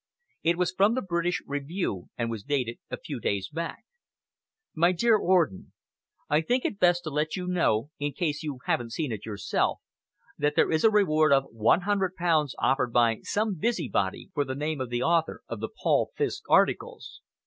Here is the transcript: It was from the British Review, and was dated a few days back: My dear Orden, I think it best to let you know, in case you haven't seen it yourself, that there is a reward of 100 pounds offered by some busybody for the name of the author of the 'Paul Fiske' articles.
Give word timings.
It 0.41 0.57
was 0.57 0.71
from 0.75 0.95
the 0.95 1.03
British 1.03 1.43
Review, 1.45 2.09
and 2.17 2.31
was 2.31 2.41
dated 2.41 2.79
a 2.89 2.97
few 2.97 3.19
days 3.19 3.49
back: 3.49 3.83
My 4.73 4.93
dear 4.93 5.15
Orden, 5.15 5.73
I 6.27 6.41
think 6.41 6.65
it 6.65 6.79
best 6.79 7.03
to 7.03 7.11
let 7.11 7.35
you 7.35 7.45
know, 7.45 7.91
in 7.99 8.13
case 8.13 8.41
you 8.41 8.61
haven't 8.65 8.93
seen 8.93 9.11
it 9.11 9.27
yourself, 9.27 9.79
that 10.39 10.55
there 10.55 10.71
is 10.71 10.83
a 10.83 10.89
reward 10.89 11.31
of 11.31 11.45
100 11.51 12.15
pounds 12.15 12.55
offered 12.57 12.91
by 12.91 13.19
some 13.21 13.53
busybody 13.59 14.31
for 14.33 14.43
the 14.43 14.55
name 14.55 14.81
of 14.81 14.89
the 14.89 15.03
author 15.03 15.43
of 15.47 15.59
the 15.59 15.69
'Paul 15.69 16.09
Fiske' 16.17 16.49
articles. 16.49 17.21